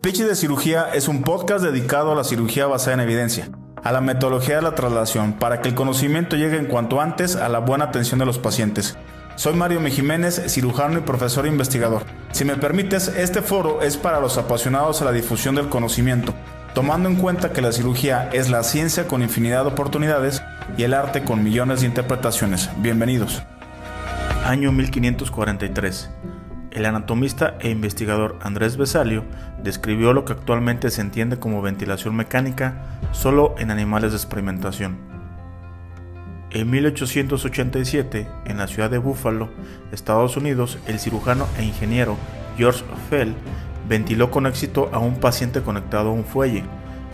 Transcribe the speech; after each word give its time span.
Pitch 0.00 0.20
de 0.20 0.34
Cirugía 0.34 0.88
es 0.94 1.08
un 1.08 1.22
podcast 1.22 1.62
dedicado 1.62 2.12
a 2.12 2.14
la 2.14 2.24
cirugía 2.24 2.66
basada 2.66 2.94
en 2.94 3.00
evidencia, 3.00 3.50
a 3.84 3.92
la 3.92 4.00
metodología 4.00 4.56
de 4.56 4.62
la 4.62 4.74
traslación, 4.74 5.34
para 5.34 5.60
que 5.60 5.68
el 5.68 5.74
conocimiento 5.74 6.36
llegue 6.36 6.56
en 6.56 6.64
cuanto 6.64 7.02
antes 7.02 7.36
a 7.36 7.50
la 7.50 7.58
buena 7.58 7.84
atención 7.84 8.18
de 8.18 8.24
los 8.24 8.38
pacientes. 8.38 8.96
Soy 9.36 9.52
Mario 9.52 9.78
Mejiménez, 9.80 10.42
cirujano 10.46 10.98
y 10.98 11.02
profesor 11.02 11.46
investigador. 11.46 12.04
Si 12.32 12.46
me 12.46 12.56
permites, 12.56 13.08
este 13.08 13.42
foro 13.42 13.82
es 13.82 13.98
para 13.98 14.20
los 14.20 14.38
apasionados 14.38 15.02
a 15.02 15.04
la 15.04 15.12
difusión 15.12 15.54
del 15.54 15.68
conocimiento, 15.68 16.32
tomando 16.74 17.06
en 17.06 17.16
cuenta 17.16 17.52
que 17.52 17.60
la 17.60 17.70
cirugía 17.70 18.30
es 18.32 18.48
la 18.48 18.62
ciencia 18.62 19.06
con 19.06 19.20
infinidad 19.20 19.64
de 19.64 19.72
oportunidades 19.72 20.42
y 20.78 20.84
el 20.84 20.94
arte 20.94 21.24
con 21.24 21.44
millones 21.44 21.82
de 21.82 21.88
interpretaciones. 21.88 22.70
Bienvenidos. 22.78 23.42
Año 24.46 24.72
1543. 24.72 26.08
El 26.70 26.86
anatomista 26.86 27.56
e 27.58 27.68
investigador 27.68 28.38
Andrés 28.42 28.76
Besalio 28.76 29.24
describió 29.62 30.12
lo 30.12 30.24
que 30.24 30.34
actualmente 30.34 30.90
se 30.90 31.00
entiende 31.00 31.38
como 31.38 31.62
ventilación 31.62 32.14
mecánica 32.14 33.00
solo 33.10 33.56
en 33.58 33.72
animales 33.72 34.12
de 34.12 34.18
experimentación. 34.18 34.98
En 36.50 36.70
1887, 36.70 38.28
en 38.44 38.58
la 38.58 38.68
ciudad 38.68 38.90
de 38.90 38.98
Buffalo, 38.98 39.48
Estados 39.90 40.36
Unidos, 40.36 40.78
el 40.86 41.00
cirujano 41.00 41.46
e 41.58 41.64
ingeniero 41.64 42.16
George 42.56 42.84
Fell 43.08 43.34
ventiló 43.88 44.30
con 44.30 44.46
éxito 44.46 44.90
a 44.92 44.98
un 44.98 45.18
paciente 45.18 45.62
conectado 45.62 46.10
a 46.10 46.12
un 46.12 46.24
fuelle. 46.24 46.62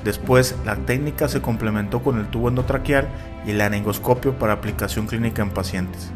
Después, 0.05 0.55
la 0.67 0.77
técnica 0.77 1.29
se 1.29 1.41
complementó 1.41 2.03
con 2.03 2.19
el 2.19 2.27
tubo 2.27 2.49
endotraqueal 2.49 3.09
y 3.47 3.53
el 3.53 3.61
anengoscopio 3.63 4.39
para 4.39 4.53
aplicación 4.53 5.07
clínica 5.07 5.43
en 5.43 5.51
pacientes. 5.51 6.13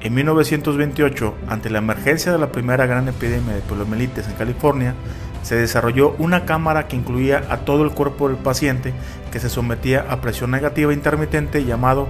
En 0.00 0.14
1928, 0.14 1.34
ante 1.48 1.70
la 1.70 1.78
emergencia 1.78 2.30
de 2.30 2.38
la 2.38 2.52
primera 2.52 2.86
gran 2.86 3.08
epidemia 3.08 3.54
de 3.54 3.62
poliomielitis 3.62 4.28
en 4.28 4.34
California, 4.34 4.94
se 5.42 5.56
desarrolló 5.56 6.14
una 6.18 6.44
cámara 6.44 6.86
que 6.86 6.94
incluía 6.94 7.42
a 7.50 7.58
todo 7.58 7.82
el 7.82 7.90
cuerpo 7.90 8.28
del 8.28 8.38
paciente 8.38 8.94
que 9.32 9.40
se 9.40 9.48
sometía 9.48 10.06
a 10.08 10.20
presión 10.20 10.52
negativa 10.52 10.92
intermitente 10.92 11.64
llamado 11.64 12.06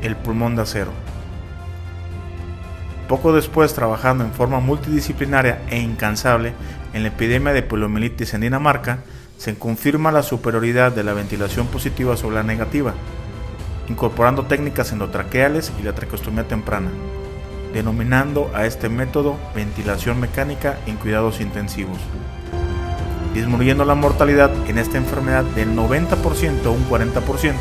el 0.00 0.16
pulmón 0.16 0.56
de 0.56 0.62
acero. 0.62 0.92
Poco 3.06 3.34
después, 3.34 3.74
trabajando 3.74 4.24
en 4.24 4.32
forma 4.32 4.60
multidisciplinaria 4.60 5.60
e 5.68 5.78
incansable 5.78 6.54
en 6.94 7.02
la 7.02 7.08
epidemia 7.08 7.52
de 7.52 7.62
poliomielitis 7.62 8.32
en 8.32 8.40
Dinamarca, 8.40 9.00
se 9.36 9.58
confirma 9.58 10.10
la 10.10 10.22
superioridad 10.22 10.90
de 10.90 11.04
la 11.04 11.12
ventilación 11.12 11.66
positiva 11.66 12.16
sobre 12.16 12.36
la 12.36 12.42
negativa, 12.42 12.94
incorporando 13.88 14.46
técnicas 14.46 14.90
endotraqueales 14.92 15.70
y 15.78 15.82
la 15.82 15.94
traqueostomía 15.94 16.48
temprana 16.48 16.88
denominando 17.76 18.50
a 18.54 18.64
este 18.64 18.88
método 18.88 19.36
ventilación 19.54 20.18
mecánica 20.18 20.78
en 20.86 20.96
cuidados 20.96 21.42
intensivos, 21.42 21.98
disminuyendo 23.34 23.84
la 23.84 23.94
mortalidad 23.94 24.50
en 24.66 24.78
esta 24.78 24.96
enfermedad 24.96 25.44
del 25.44 25.76
90% 25.76 26.64
a 26.64 26.70
un 26.70 26.88
40% 26.88 27.54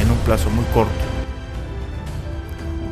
en 0.00 0.10
un 0.10 0.18
plazo 0.24 0.50
muy 0.50 0.64
corto. 0.74 0.90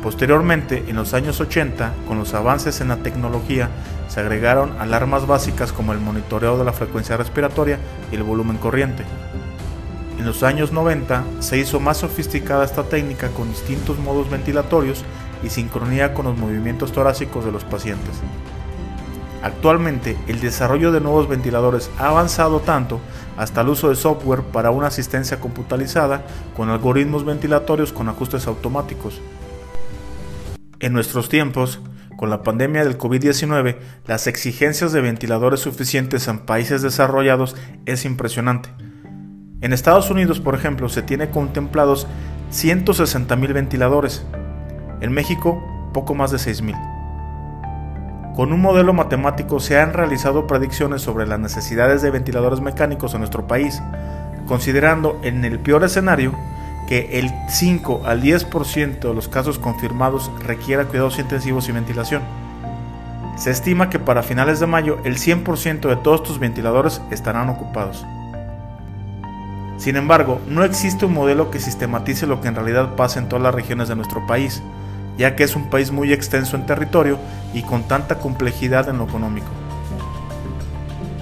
Posteriormente, 0.01 0.85
en 0.87 0.95
los 0.95 1.13
años 1.13 1.41
80, 1.41 1.95
con 2.07 2.17
los 2.17 2.33
avances 2.33 2.79
en 2.79 2.87
la 2.87 2.97
tecnología, 2.97 3.67
se 4.07 4.21
agregaron 4.21 4.79
alarmas 4.79 5.27
básicas 5.27 5.73
como 5.73 5.91
el 5.91 5.99
monitoreo 5.99 6.57
de 6.57 6.63
la 6.63 6.71
frecuencia 6.71 7.17
respiratoria 7.17 7.77
y 8.09 8.15
el 8.15 8.23
volumen 8.23 8.55
corriente. 8.55 9.03
En 10.17 10.25
los 10.25 10.43
años 10.43 10.71
90 10.71 11.25
se 11.39 11.57
hizo 11.57 11.81
más 11.81 11.97
sofisticada 11.97 12.63
esta 12.63 12.83
técnica 12.83 13.27
con 13.31 13.49
distintos 13.49 13.99
modos 13.99 14.29
ventilatorios 14.29 15.03
y 15.43 15.49
sincronía 15.49 16.13
con 16.13 16.25
los 16.25 16.37
movimientos 16.37 16.91
torácicos 16.91 17.45
de 17.45 17.51
los 17.51 17.63
pacientes. 17.63 18.15
Actualmente, 19.43 20.17
el 20.27 20.39
desarrollo 20.39 20.93
de 20.93 21.01
nuevos 21.01 21.27
ventiladores 21.27 21.91
ha 21.99 22.07
avanzado 22.07 22.61
tanto 22.61 23.01
hasta 23.37 23.59
el 23.61 23.67
uso 23.67 23.89
de 23.89 23.95
software 23.95 24.41
para 24.41 24.71
una 24.71 24.87
asistencia 24.87 25.41
computarizada 25.41 26.25
con 26.55 26.69
algoritmos 26.69 27.25
ventilatorios 27.25 27.91
con 27.91 28.07
ajustes 28.07 28.47
automáticos. 28.47 29.21
En 30.79 30.93
nuestros 30.93 31.27
tiempos, 31.27 31.81
con 32.15 32.29
la 32.29 32.41
pandemia 32.41 32.85
del 32.85 32.97
COVID-19, 32.97 33.77
las 34.07 34.27
exigencias 34.27 34.93
de 34.93 35.01
ventiladores 35.01 35.59
suficientes 35.59 36.27
en 36.29 36.39
países 36.39 36.81
desarrollados 36.81 37.57
es 37.85 38.05
impresionante. 38.05 38.69
En 39.59 39.73
Estados 39.73 40.09
Unidos, 40.09 40.39
por 40.39 40.55
ejemplo, 40.55 40.87
se 40.87 41.01
tiene 41.01 41.29
contemplados 41.29 42.07
160.000 42.51 43.53
ventiladores, 43.53 44.25
en 45.03 45.11
México, 45.11 45.61
poco 45.91 46.15
más 46.15 46.31
de 46.31 46.37
6.000. 46.37 48.33
Con 48.35 48.53
un 48.53 48.61
modelo 48.61 48.93
matemático 48.93 49.59
se 49.59 49.77
han 49.77 49.93
realizado 49.93 50.47
predicciones 50.47 51.01
sobre 51.01 51.27
las 51.27 51.39
necesidades 51.39 52.01
de 52.01 52.09
ventiladores 52.09 52.61
mecánicos 52.61 53.13
en 53.13 53.19
nuestro 53.19 53.45
país, 53.45 53.83
considerando 54.47 55.19
en 55.21 55.43
el 55.43 55.59
peor 55.59 55.83
escenario 55.83 56.33
que 56.87 57.19
el 57.19 57.29
5 57.49 58.03
al 58.05 58.23
10% 58.23 58.99
de 58.99 59.13
los 59.13 59.27
casos 59.27 59.59
confirmados 59.59 60.31
requiera 60.45 60.85
cuidados 60.85 61.19
intensivos 61.19 61.67
y 61.67 61.73
ventilación. 61.73 62.21
Se 63.35 63.51
estima 63.51 63.89
que 63.89 63.99
para 63.99 64.23
finales 64.23 64.61
de 64.61 64.67
mayo 64.67 64.99
el 65.03 65.17
100% 65.17 65.81
de 65.81 65.97
todos 65.97 66.21
estos 66.21 66.39
ventiladores 66.39 67.01
estarán 67.11 67.49
ocupados. 67.49 68.05
Sin 69.77 69.97
embargo, 69.97 70.39
no 70.47 70.63
existe 70.63 71.05
un 71.05 71.13
modelo 71.13 71.51
que 71.51 71.59
sistematice 71.59 72.25
lo 72.25 72.39
que 72.39 72.47
en 72.47 72.55
realidad 72.55 72.95
pasa 72.95 73.19
en 73.19 73.27
todas 73.27 73.43
las 73.43 73.53
regiones 73.53 73.89
de 73.89 73.97
nuestro 73.97 74.25
país, 74.25 74.63
ya 75.17 75.35
que 75.35 75.43
es 75.43 75.55
un 75.55 75.69
país 75.69 75.91
muy 75.91 76.11
extenso 76.11 76.55
en 76.55 76.65
territorio 76.65 77.17
y 77.53 77.63
con 77.63 77.83
tanta 77.83 78.19
complejidad 78.19 78.89
en 78.89 78.97
lo 78.97 79.05
económico. 79.05 79.47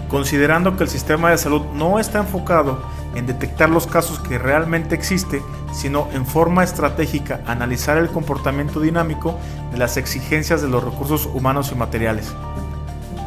Considerando 0.09 0.75
que 0.75 0.83
el 0.83 0.89
sistema 0.89 1.29
de 1.31 1.37
salud 1.37 1.61
no 1.73 1.99
está 1.99 2.19
enfocado 2.19 2.83
en 3.15 3.27
detectar 3.27 3.69
los 3.69 3.87
casos 3.87 4.19
que 4.19 4.37
realmente 4.37 4.95
existen, 4.95 5.41
sino 5.73 6.07
en 6.13 6.25
forma 6.25 6.63
estratégica 6.63 7.41
analizar 7.45 7.97
el 7.97 8.09
comportamiento 8.09 8.79
dinámico 8.79 9.37
de 9.71 9.77
las 9.77 9.97
exigencias 9.97 10.61
de 10.61 10.69
los 10.69 10.83
recursos 10.83 11.25
humanos 11.25 11.71
y 11.71 11.75
materiales. 11.75 12.33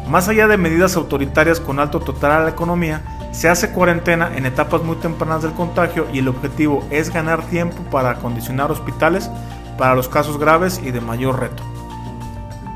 Más 0.08 0.28
allá 0.28 0.46
de 0.46 0.58
medidas 0.58 0.96
autoritarias 0.96 1.60
con 1.60 1.78
alto 1.78 2.00
total 2.00 2.32
a 2.32 2.44
la 2.44 2.50
economía, 2.50 3.02
se 3.32 3.48
hace 3.48 3.70
cuarentena 3.70 4.36
en 4.36 4.46
etapas 4.46 4.82
muy 4.82 4.96
tempranas 4.96 5.42
del 5.42 5.52
contagio 5.52 6.06
y 6.12 6.18
el 6.18 6.28
objetivo 6.28 6.86
es 6.90 7.10
ganar 7.10 7.42
tiempo 7.46 7.82
para 7.90 8.10
acondicionar 8.10 8.70
hospitales 8.70 9.30
para 9.76 9.94
los 9.94 10.08
casos 10.08 10.38
graves 10.38 10.80
y 10.84 10.90
de 10.90 11.00
mayor 11.00 11.40
reto, 11.40 11.62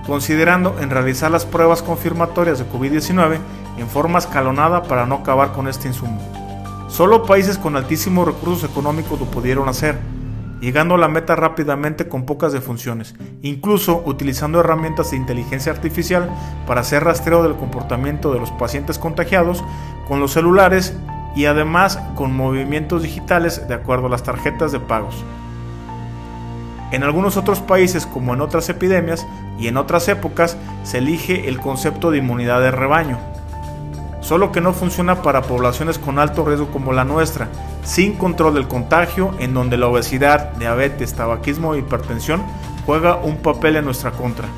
considerando 0.06 0.76
en 0.80 0.90
realizar 0.90 1.30
las 1.30 1.46
pruebas 1.46 1.82
confirmatorias 1.82 2.58
de 2.58 2.68
COVID-19 2.68 3.38
en 3.78 3.88
forma 3.88 4.18
escalonada 4.18 4.82
para 4.82 5.06
no 5.06 5.16
acabar 5.16 5.52
con 5.52 5.68
este 5.68 5.88
insumo. 5.88 6.20
Solo 6.88 7.24
países 7.24 7.58
con 7.58 7.76
altísimos 7.76 8.26
recursos 8.26 8.68
económicos 8.68 9.20
lo 9.20 9.26
pudieron 9.26 9.68
hacer, 9.68 9.98
llegando 10.60 10.94
a 10.94 10.98
la 10.98 11.08
meta 11.08 11.36
rápidamente 11.36 12.08
con 12.08 12.24
pocas 12.24 12.52
defunciones, 12.52 13.14
incluso 13.42 14.02
utilizando 14.04 14.60
herramientas 14.60 15.10
de 15.10 15.18
inteligencia 15.18 15.70
artificial 15.70 16.28
para 16.66 16.80
hacer 16.80 17.04
rastreo 17.04 17.42
del 17.42 17.56
comportamiento 17.56 18.32
de 18.32 18.40
los 18.40 18.50
pacientes 18.52 18.98
contagiados 18.98 19.62
con 20.08 20.20
los 20.20 20.32
celulares 20.32 20.96
y 21.36 21.44
además 21.44 22.00
con 22.16 22.34
movimientos 22.34 23.02
digitales 23.02 23.68
de 23.68 23.74
acuerdo 23.74 24.06
a 24.06 24.10
las 24.10 24.22
tarjetas 24.22 24.72
de 24.72 24.80
pagos. 24.80 25.24
En 26.90 27.02
algunos 27.02 27.36
otros 27.36 27.60
países, 27.60 28.06
como 28.06 28.32
en 28.34 28.40
otras 28.40 28.68
epidemias 28.68 29.26
y 29.58 29.68
en 29.68 29.76
otras 29.76 30.08
épocas, 30.08 30.56
se 30.84 30.98
elige 30.98 31.48
el 31.48 31.60
concepto 31.60 32.10
de 32.10 32.18
inmunidad 32.18 32.60
de 32.60 32.70
rebaño, 32.70 33.18
solo 34.20 34.52
que 34.52 34.62
no 34.62 34.72
funciona 34.72 35.22
para 35.22 35.42
poblaciones 35.42 35.98
con 35.98 36.18
alto 36.18 36.44
riesgo 36.44 36.68
como 36.70 36.92
la 36.92 37.04
nuestra, 37.04 37.48
sin 37.84 38.14
control 38.14 38.54
del 38.54 38.68
contagio, 38.68 39.34
en 39.38 39.52
donde 39.52 39.76
la 39.76 39.86
obesidad, 39.86 40.52
diabetes, 40.52 41.14
tabaquismo 41.14 41.74
e 41.74 41.80
hipertensión 41.80 42.42
juega 42.86 43.16
un 43.16 43.36
papel 43.36 43.76
en 43.76 43.84
nuestra 43.84 44.12
contra, 44.12 44.48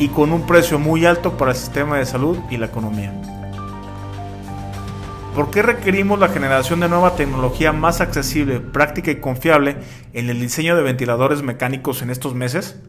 y 0.00 0.08
con 0.08 0.32
un 0.32 0.46
precio 0.46 0.80
muy 0.80 1.06
alto 1.06 1.36
para 1.36 1.52
el 1.52 1.56
sistema 1.56 1.98
de 1.98 2.06
salud 2.06 2.38
y 2.50 2.56
la 2.56 2.66
economía. 2.66 3.12
¿Por 5.34 5.50
qué 5.50 5.62
requerimos 5.62 6.18
la 6.18 6.28
generación 6.28 6.80
de 6.80 6.88
nueva 6.88 7.14
tecnología 7.14 7.72
más 7.72 8.00
accesible, 8.00 8.60
práctica 8.60 9.10
y 9.10 9.20
confiable 9.20 9.76
en 10.12 10.30
el 10.30 10.40
diseño 10.40 10.76
de 10.76 10.82
ventiladores 10.82 11.42
mecánicos 11.42 12.02
en 12.02 12.10
estos 12.10 12.34
meses? 12.34 12.80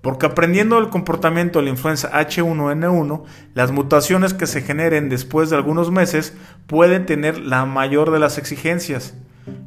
Porque 0.00 0.26
aprendiendo 0.26 0.78
el 0.78 0.88
comportamiento 0.88 1.58
de 1.58 1.66
la 1.66 1.70
influenza 1.72 2.10
H1N1, 2.12 3.24
las 3.54 3.70
mutaciones 3.70 4.32
que 4.32 4.46
se 4.46 4.62
generen 4.62 5.10
después 5.10 5.50
de 5.50 5.56
algunos 5.56 5.90
meses 5.90 6.34
pueden 6.66 7.04
tener 7.04 7.38
la 7.38 7.66
mayor 7.66 8.10
de 8.10 8.18
las 8.18 8.38
exigencias. 8.38 9.14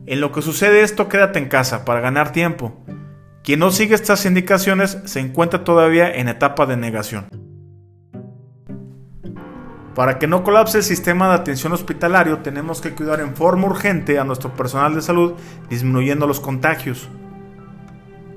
En 0.08 0.22
lo 0.22 0.32
que 0.32 0.42
sucede 0.42 0.82
esto, 0.82 1.08
quédate 1.08 1.38
en 1.38 1.50
casa 1.50 1.86
para 1.86 2.00
ganar 2.00 2.32
tiempo. 2.32 2.84
Quien 3.44 3.60
no 3.60 3.70
sigue 3.72 3.94
estas 3.94 4.26
indicaciones 4.26 4.98
se 5.06 5.20
encuentra 5.20 5.64
todavía 5.64 6.16
en 6.16 6.30
etapa 6.30 6.66
de 6.66 6.78
negación. 6.78 7.43
Para 9.96 10.18
que 10.18 10.28
no 10.28 10.44
colapse 10.44 10.80
el 10.80 10.84
sistema 10.84 11.30
de 11.30 11.36
atención 11.36 11.72
hospitalario, 11.72 12.40
tenemos 12.40 12.82
que 12.82 12.94
cuidar 12.94 13.20
en 13.20 13.36
forma 13.36 13.68
urgente 13.68 14.18
a 14.18 14.24
nuestro 14.24 14.54
personal 14.54 14.96
de 14.96 15.04
salud, 15.04 15.34
disminuyendo 15.70 16.26
los 16.26 16.40
contagios. 16.40 17.10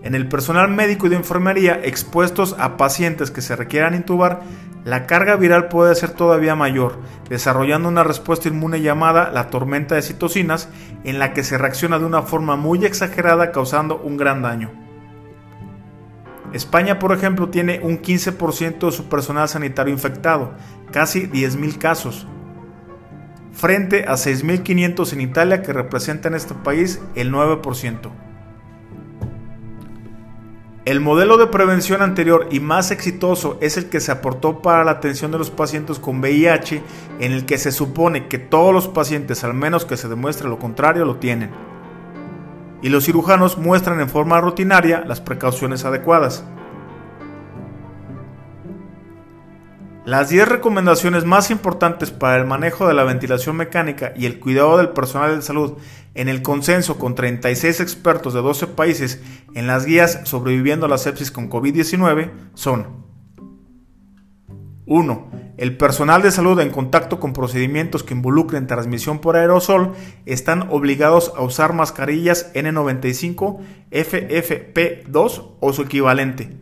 En 0.03 0.15
el 0.15 0.29
personal 0.29 0.69
médico 0.69 1.07
y 1.07 1.11
de 1.11 1.17
enfermería 1.17 1.81
expuestos 1.83 2.55
a 2.59 2.77
pacientes 2.77 3.31
que 3.31 3.41
se 3.41 3.57
requieran 3.57 3.95
intubar, 3.95 4.43
la 4.85 5.07
carga 5.07 5.35
viral 5.35 5.69
puede 5.69 5.95
ser 5.97 6.11
todavía 6.11 6.55
mayor, 6.55 6.99
desarrollando 7.29 7.89
una 7.89 8.05
respuesta 8.05 8.49
inmune 8.49 8.83
llamada 8.83 9.33
la 9.33 9.49
tormenta 9.49 9.97
de 9.97 10.03
citocinas, 10.03 10.69
en 11.05 11.19
la 11.19 11.33
que 11.33 11.43
se 11.43 11.59
reacciona 11.59 11.99
de 11.99 12.05
una 12.05 12.23
forma 12.23 12.57
muy 12.57 12.85
exagerada 12.85 13.51
causando 13.51 13.97
un 13.97 14.17
gran 14.17 14.43
daño. 14.43 14.86
España, 16.53 16.99
por 16.99 17.13
ejemplo, 17.13 17.49
tiene 17.49 17.81
un 17.83 18.01
15% 18.01 18.87
de 18.87 18.93
su 18.93 19.09
personal 19.09 19.49
sanitario 19.49 19.93
infectado, 19.93 20.55
casi 20.93 21.27
10.000 21.27 21.79
casos, 21.79 22.27
frente 23.53 24.05
a 24.07 24.13
6.500 24.13 25.13
en 25.13 25.21
Italia 25.21 25.63
que 25.63 25.73
representa 25.73 26.29
en 26.29 26.35
este 26.35 26.55
país 26.55 27.01
el 27.15 27.33
9%. 27.33 28.11
El 30.87 31.01
modelo 31.01 31.37
de 31.37 31.49
prevención 31.49 32.01
anterior 32.01 32.47
y 32.53 32.61
más 32.61 32.93
exitoso 32.93 33.59
es 33.61 33.77
el 33.77 33.89
que 33.89 33.99
se 33.99 34.13
aportó 34.13 34.63
para 34.63 34.85
la 34.85 34.93
atención 34.93 35.33
de 35.33 35.39
los 35.39 35.51
pacientes 35.51 35.99
con 35.99 36.21
VIH, 36.21 36.81
en 37.19 37.33
el 37.33 37.45
que 37.45 37.59
se 37.59 37.73
supone 37.73 38.29
que 38.29 38.39
todos 38.39 38.73
los 38.73 38.87
pacientes, 38.87 39.43
al 39.43 39.53
menos 39.53 39.85
que 39.85 39.97
se 39.97 40.07
demuestre 40.07 40.49
lo 40.49 40.61
contrario, 40.61 41.05
lo 41.05 41.17
tienen. 41.17 41.51
Y 42.87 42.89
los 42.89 43.05
cirujanos 43.05 43.59
muestran 43.59 43.99
en 43.99 44.09
forma 44.09 44.41
rutinaria 44.41 45.03
las 45.05 45.21
precauciones 45.21 45.85
adecuadas. 45.85 46.45
Las 50.05 50.29
10 50.29 50.47
recomendaciones 50.47 51.25
más 51.25 51.51
importantes 51.51 52.13
para 52.13 52.37
el 52.37 52.47
manejo 52.47 52.87
de 52.87 52.95
la 52.95 53.03
ventilación 53.03 53.57
mecánica 53.57 54.13
y 54.15 54.27
el 54.27 54.39
cuidado 54.39 54.77
del 54.77 54.91
personal 54.91 55.35
de 55.35 55.43
salud 55.43 55.79
en 56.15 56.29
el 56.29 56.43
consenso 56.43 56.97
con 56.97 57.17
36 57.17 57.81
expertos 57.81 58.35
de 58.35 58.43
12 58.43 58.69
países 58.69 59.21
en 59.55 59.67
las 59.67 59.85
guías 59.85 60.21
sobreviviendo 60.23 60.87
a 60.87 60.89
la 60.89 60.99
sepsis 60.99 61.33
con 61.33 61.51
COVID-19 61.51 62.31
son 62.55 63.05
1. 64.87 65.46
El 65.57 65.79
personal 65.79 66.21
de 66.21 66.31
salud 66.31 66.61
en 66.61 66.71
contacto 66.71 67.19
con 67.19 67.33
procedimientos 67.33 68.03
que 68.03 68.13
involucren 68.13 68.67
transmisión 68.67 69.21
por 69.21 69.37
aerosol 69.37 69.93
están 70.27 70.69
obligados 70.71 71.33
a 71.35 71.43
usar 71.43 71.73
mascarillas 71.73 72.53
N95, 72.53 73.59
FFP2 73.91 75.57
o 75.61 75.73
su 75.73 75.83
equivalente, 75.83 76.59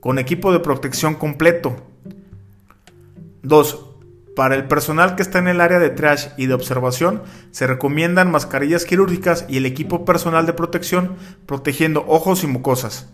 con 0.00 0.18
equipo 0.18 0.52
de 0.52 0.60
protección 0.60 1.14
completo, 1.14 1.76
2. 3.42 3.90
Para 4.34 4.56
el 4.56 4.66
personal 4.66 5.14
que 5.14 5.22
está 5.22 5.38
en 5.38 5.46
el 5.46 5.60
área 5.60 5.78
de 5.78 5.90
trash 5.90 6.28
y 6.36 6.46
de 6.46 6.54
observación, 6.54 7.22
se 7.52 7.66
recomiendan 7.66 8.30
mascarillas 8.30 8.84
quirúrgicas 8.84 9.44
y 9.48 9.58
el 9.58 9.66
equipo 9.66 10.04
personal 10.04 10.46
de 10.46 10.54
protección 10.54 11.16
protegiendo 11.46 12.04
ojos 12.08 12.42
y 12.42 12.48
mucosas. 12.48 13.10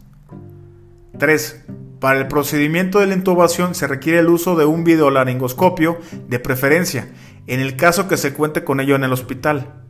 3. 1.19 1.67
Para 2.00 2.19
el 2.19 2.29
procedimiento 2.29 2.99
de 2.99 3.06
la 3.06 3.14
intubación 3.14 3.75
se 3.75 3.87
requiere 3.87 4.20
el 4.20 4.29
uso 4.29 4.56
de 4.56 4.64
un 4.64 4.85
videolaringoscopio 4.85 5.99
de 6.29 6.38
preferencia, 6.38 7.11
en 7.47 7.61
el 7.61 7.76
caso 7.76 8.08
que 8.08 8.17
se 8.17 8.32
cuente 8.32 8.64
con 8.64 8.81
ello 8.81 8.97
en 8.97 9.05
el 9.05 9.12
hospital. 9.12 9.85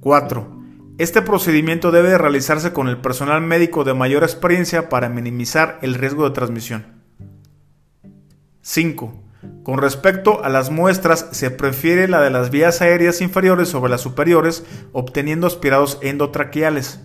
4. 0.00 0.62
Este 0.96 1.20
procedimiento 1.20 1.90
debe 1.90 2.16
realizarse 2.16 2.72
con 2.72 2.88
el 2.88 2.96
personal 2.96 3.42
médico 3.42 3.84
de 3.84 3.92
mayor 3.92 4.22
experiencia 4.22 4.88
para 4.88 5.10
minimizar 5.10 5.78
el 5.82 5.94
riesgo 5.94 6.24
de 6.24 6.34
transmisión. 6.34 6.86
5. 8.62 9.22
Con 9.64 9.78
respecto 9.78 10.42
a 10.42 10.48
las 10.48 10.70
muestras, 10.70 11.28
se 11.32 11.50
prefiere 11.50 12.08
la 12.08 12.22
de 12.22 12.30
las 12.30 12.50
vías 12.50 12.80
aéreas 12.80 13.20
inferiores 13.20 13.68
sobre 13.68 13.90
las 13.90 14.00
superiores, 14.00 14.64
obteniendo 14.92 15.46
aspirados 15.46 15.98
endotraqueales. 16.00 17.00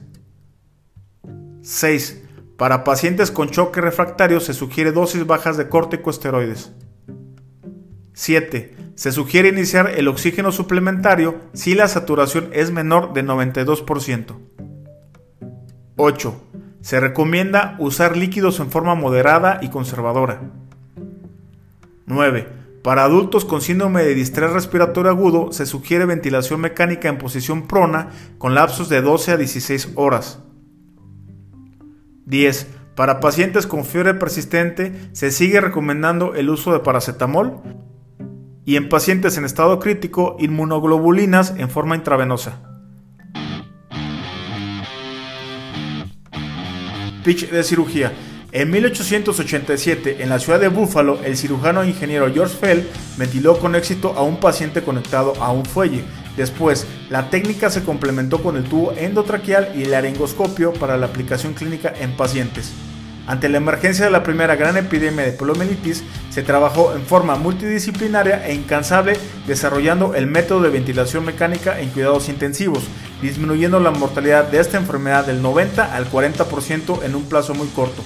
6. 1.62 2.27
Para 2.58 2.84
pacientes 2.84 3.30
con 3.30 3.50
choque 3.50 3.82
refractario 3.82 4.40
se 4.40 4.56
sugiere 4.56 4.92
dosis 4.92 5.28
bajas 5.28 5.58
de 5.58 5.70
corticosteroides. 5.70 6.72
7. 8.14 8.76
Se 8.96 9.12
sugiere 9.12 9.50
iniciar 9.50 9.92
el 9.96 10.08
oxígeno 10.08 10.52
suplementario 10.52 11.40
si 11.54 11.76
la 11.76 11.88
saturación 11.88 12.50
es 12.52 12.72
menor 12.72 13.14
de 13.14 13.24
92%. 13.24 14.36
8. 15.98 16.44
Se 16.82 17.00
recomienda 17.00 17.76
usar 17.78 18.18
líquidos 18.18 18.60
en 18.60 18.72
forma 18.72 18.96
moderada 18.96 19.60
y 19.62 19.70
conservadora. 19.70 20.42
9. 22.08 22.48
Para 22.82 23.04
adultos 23.04 23.46
con 23.46 23.62
síndrome 23.62 24.02
de 24.02 24.16
distrés 24.16 24.52
respiratorio 24.52 25.12
agudo 25.12 25.52
se 25.52 25.68
sugiere 25.68 26.06
ventilación 26.06 26.62
mecánica 26.62 27.08
en 27.08 27.20
posición 27.20 27.68
prona 27.68 28.10
con 28.40 28.56
lapsos 28.56 28.90
de 28.90 29.02
12 29.02 29.34
a 29.34 29.38
16 29.38 29.90
horas. 29.94 30.40
10. 32.28 32.68
Para 32.96 33.20
pacientes 33.20 33.68
con 33.68 33.86
fiebre 33.86 34.14
persistente 34.14 34.94
se 35.14 35.32
sigue 35.32 35.62
recomendando 35.62 36.36
el 36.36 36.50
uso 36.50 36.74
de 36.74 36.80
paracetamol 36.80 37.62
y 38.66 38.76
en 38.76 38.90
pacientes 38.90 39.38
en 39.38 39.46
estado 39.46 39.80
crítico 39.80 40.36
inmunoglobulinas 40.40 41.54
en 41.58 41.70
forma 41.70 41.96
intravenosa. 41.96 42.62
Pitch 47.24 47.50
de 47.50 47.64
cirugía. 47.64 48.12
En 48.52 48.72
1887, 48.72 50.24
en 50.24 50.30
la 50.30 50.40
ciudad 50.40 50.60
de 50.60 50.70
Buffalo, 50.70 51.20
el 51.24 51.38
cirujano 51.38 51.84
ingeniero 51.84 52.34
George 52.34 52.56
Fell 52.58 52.90
ventiló 53.18 53.60
con 53.60 53.76
éxito 53.76 54.14
a 54.18 54.24
un 54.24 54.40
paciente 54.40 54.82
conectado 54.82 55.34
a 55.42 55.52
un 55.52 55.66
fuelle. 55.66 56.04
Después, 56.38 56.86
la 57.10 57.30
técnica 57.32 57.72
se 57.72 57.84
complementó 57.84 58.42
con 58.44 58.56
el 58.56 58.64
tubo 58.64 58.94
endotraqueal 58.94 59.72
y 59.76 59.84
el 59.84 59.92
laringoscopio 59.92 60.72
para 60.72 60.96
la 60.96 61.08
aplicación 61.08 61.54
clínica 61.56 61.92
en 62.00 62.16
pacientes. 62.16 62.72
Ante 63.26 63.50
la 63.50 63.58
emergencia 63.58 64.06
de 64.06 64.12
la 64.12 64.24
primera 64.24 64.56
gran 64.56 64.78
epidemia 64.78 65.26
de 65.26 65.34
poliomielitis, 65.34 66.04
se 66.30 66.44
trabajó 66.44 66.94
en 66.96 67.02
forma 67.02 67.36
multidisciplinaria 67.36 68.48
e 68.48 68.54
incansable 68.54 69.18
desarrollando 69.48 70.16
el 70.16 70.28
método 70.28 70.62
de 70.62 70.70
ventilación 70.70 71.26
mecánica 71.26 71.82
en 71.82 71.90
cuidados 71.90 72.30
intensivos, 72.30 72.86
disminuyendo 73.22 73.82
la 73.82 73.92
mortalidad 73.92 74.46
de 74.46 74.62
esta 74.62 74.78
enfermedad 74.78 75.26
del 75.26 75.42
90 75.42 75.94
al 75.94 76.10
40% 76.10 77.04
en 77.04 77.16
un 77.16 77.26
plazo 77.26 77.54
muy 77.54 77.68
corto. 77.68 78.02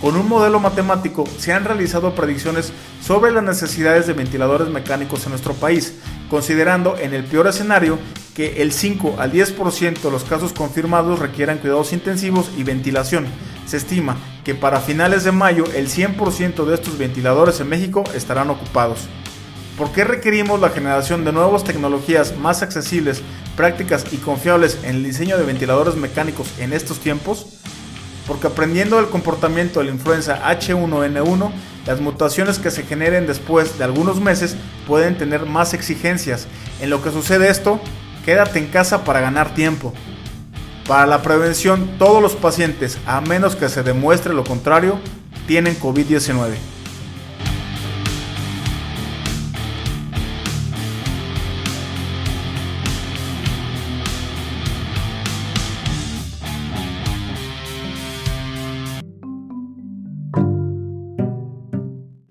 Con 0.00 0.16
un 0.16 0.28
modelo 0.28 0.58
matemático 0.58 1.24
se 1.38 1.52
han 1.52 1.64
realizado 1.64 2.14
predicciones 2.14 2.72
sobre 3.00 3.30
las 3.30 3.44
necesidades 3.44 4.06
de 4.06 4.12
ventiladores 4.12 4.68
mecánicos 4.68 5.24
en 5.24 5.30
nuestro 5.30 5.54
país, 5.54 5.94
considerando 6.30 6.96
en 6.98 7.14
el 7.14 7.24
peor 7.24 7.46
escenario 7.46 7.98
que 8.34 8.62
el 8.62 8.72
5 8.72 9.16
al 9.18 9.32
10% 9.32 10.00
de 10.00 10.10
los 10.10 10.24
casos 10.24 10.52
confirmados 10.52 11.18
requieran 11.18 11.58
cuidados 11.58 11.92
intensivos 11.92 12.50
y 12.56 12.62
ventilación. 12.62 13.26
Se 13.66 13.76
estima 13.76 14.16
que 14.44 14.54
para 14.54 14.80
finales 14.80 15.24
de 15.24 15.32
mayo 15.32 15.64
el 15.74 15.88
100% 15.88 16.64
de 16.64 16.74
estos 16.74 16.98
ventiladores 16.98 17.60
en 17.60 17.68
México 17.68 18.04
estarán 18.14 18.50
ocupados. 18.50 19.08
¿Por 19.76 19.92
qué 19.92 20.04
requerimos 20.04 20.60
la 20.60 20.70
generación 20.70 21.24
de 21.24 21.32
nuevas 21.32 21.64
tecnologías 21.64 22.36
más 22.36 22.62
accesibles, 22.62 23.22
prácticas 23.56 24.06
y 24.12 24.16
confiables 24.16 24.78
en 24.82 24.96
el 24.96 25.04
diseño 25.04 25.38
de 25.38 25.44
ventiladores 25.44 25.94
mecánicos 25.94 26.48
en 26.58 26.72
estos 26.72 26.98
tiempos? 26.98 27.58
Porque 28.28 28.46
aprendiendo 28.46 29.00
el 29.00 29.08
comportamiento 29.08 29.80
de 29.80 29.86
la 29.86 29.92
influenza 29.92 30.40
H1N1, 30.44 31.50
las 31.86 32.00
mutaciones 32.00 32.58
que 32.58 32.70
se 32.70 32.82
generen 32.84 33.26
después 33.26 33.78
de 33.78 33.84
algunos 33.84 34.20
meses 34.20 34.54
pueden 34.86 35.16
tener 35.16 35.46
más 35.46 35.72
exigencias. 35.72 36.46
En 36.80 36.90
lo 36.90 37.02
que 37.02 37.10
sucede 37.10 37.48
esto, 37.48 37.80
quédate 38.26 38.58
en 38.58 38.66
casa 38.66 39.04
para 39.04 39.20
ganar 39.20 39.54
tiempo. 39.54 39.94
Para 40.86 41.06
la 41.06 41.22
prevención, 41.22 41.98
todos 41.98 42.22
los 42.22 42.36
pacientes, 42.36 42.98
a 43.06 43.22
menos 43.22 43.56
que 43.56 43.70
se 43.70 43.82
demuestre 43.82 44.34
lo 44.34 44.44
contrario, 44.44 44.98
tienen 45.46 45.78
COVID-19. 45.80 46.77